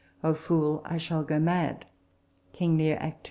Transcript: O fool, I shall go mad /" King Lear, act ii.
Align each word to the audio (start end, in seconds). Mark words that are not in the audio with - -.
O 0.23 0.33
fool, 0.33 0.81
I 0.83 0.97
shall 0.97 1.21
go 1.21 1.39
mad 1.39 1.85
/" 2.19 2.29
King 2.53 2.75
Lear, 2.75 2.97
act 2.99 3.17
ii. 3.17 3.19